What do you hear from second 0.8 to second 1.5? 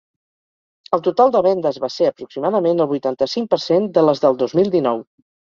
El total de